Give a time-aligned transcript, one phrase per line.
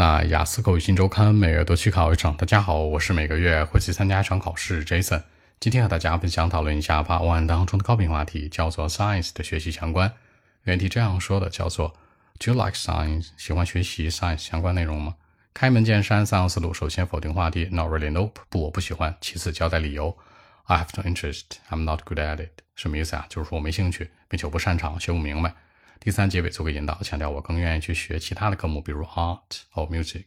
[0.00, 2.36] 那雅思口语新周刊每月都去考一场。
[2.36, 5.24] 大家好，我是每个月会去参加一场考试 Jason。
[5.58, 10.12] 今天和大家分享讨论一下 Part One 当中的高频话题，叫做 Science 的学习相关。
[10.62, 11.96] 原题这样说的，叫做
[12.38, 13.30] Do you like science？
[13.36, 15.16] 喜欢学习 science 相关内容吗？
[15.52, 16.72] 开门见山，三个思路。
[16.72, 19.16] 首先否定话题，Not really, nope，不，我不喜欢。
[19.20, 20.16] 其次交代理由
[20.66, 22.62] ，I have no interest, I'm not good at it。
[22.76, 23.26] 什么意思啊？
[23.28, 25.52] 就是说我没兴趣，并且我不擅长，学不明白。
[26.00, 29.38] 第三结尾做个引导，强调我更愿意去学其他的科目，比如 art
[29.74, 30.24] or music，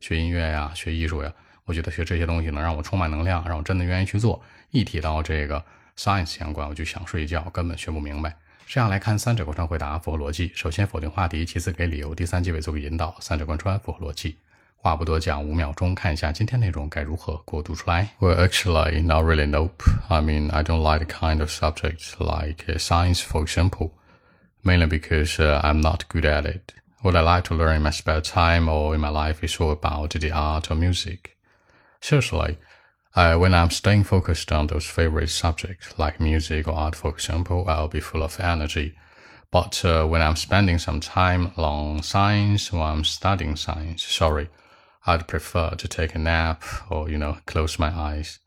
[0.00, 1.32] 学音乐呀，学艺术呀。
[1.64, 4.40] 我觉得学这些东西能让我充满能量，让我真的愿意去做。
[4.70, 5.64] 一提到这个
[5.96, 8.36] science 相关，我就想睡觉，根本学不明白。
[8.68, 10.52] 这样来看，三者贯穿回答符合逻辑。
[10.54, 14.36] 首先否定话题，其次给理由，第三结尾做个引导，三者贯穿符合逻辑。
[14.76, 18.08] 话不多讲，五秒钟看一下今天内容该如何过渡出来。
[18.20, 19.48] Well, actually, not really.
[19.48, 19.82] Nope.
[20.08, 23.90] I mean, I don't like the kind of subject like science, for example.
[24.66, 26.74] Mainly because uh, I'm not good at it.
[27.02, 29.70] What I like to learn in my spare time or in my life is all
[29.70, 31.36] about the art or music.
[32.00, 32.58] Seriously,
[33.14, 37.64] uh, when I'm staying focused on those favorite subjects like music or art, for example,
[37.68, 38.96] I'll be full of energy.
[39.52, 44.50] But uh, when I'm spending some time on science or I'm studying science, sorry,
[45.06, 48.40] I'd prefer to take a nap or, you know, close my eyes.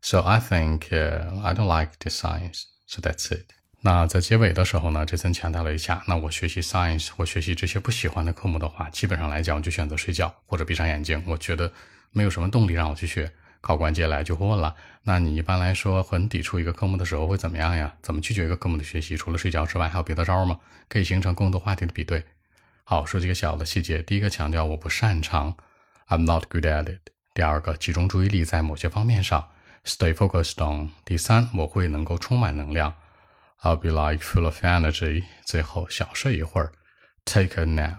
[0.00, 2.66] So I think uh, I don't like the science.
[2.86, 3.52] So that's it.
[3.82, 11.22] 那在结尾的时候呢，这森强调了一下，那我学习 science 或学习这些不喜欢的科目的话，基本上来讲，我就选择睡觉或者闭上眼睛。
[11.26, 11.72] 我觉得
[12.12, 13.32] 没有什么动力让我去学。
[13.62, 17.94] 考官接下来就会问了，那你一般来说很抵触一个科目的时候会怎么样呀？
[18.02, 19.16] 怎么拒绝一个科目的学习？
[19.16, 20.58] 除了睡觉之外，还有别的招吗？
[20.88, 22.24] 可以形成更多话题的比对。
[22.84, 24.02] 好，说几个小的细节。
[24.02, 25.54] 第一个强调我不擅长
[26.08, 27.10] ，I'm not good at it。
[27.32, 29.48] 第二个集中注意力在某些方面上
[29.84, 30.90] ，stay focused on。
[31.04, 32.94] 第三，我会能够充满能量。
[33.62, 35.24] I'll be like full of energy。
[35.44, 36.72] 最后小睡一会儿
[37.24, 37.98] ，take a nap。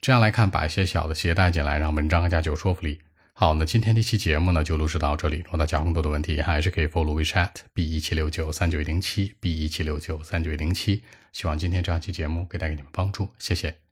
[0.00, 3.00] 这样来看，把一些小的鞋带进来，让文章更加有说服力。
[3.32, 5.38] 好，那今天这期节目呢就录制到这里。
[5.38, 11.02] 如果大家更多的问题，还是可以 follow WeChat B 一七六九三九一零七 B 一七六九三九一零七。
[11.32, 13.83] 希望今天这样期节目可以带给你们帮助，谢谢。